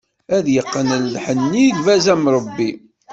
[0.35, 2.71] Ad yeqqen lḥenni, lbaz imṛebbi.